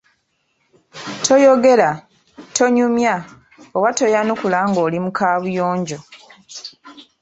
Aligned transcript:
Toyogera, 1.25 1.89
tonyumya 2.55 3.15
oba 3.77 3.89
toyanukula 3.97 4.59
ng’oli 4.69 4.97
mu 5.05 5.11
Kaabuyonjo. 5.17 5.97